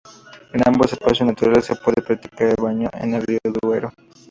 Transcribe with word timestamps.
En 0.53 0.67
ambos 0.67 0.93
espacios 0.93 1.27
naturales 1.27 1.65
se 1.65 1.75
puede 1.75 2.01
practicar 2.01 2.47
el 2.47 2.55
baño 2.59 2.89
en 2.91 3.13
el 3.13 3.21
Río 3.21 3.37
Duero. 3.61 3.93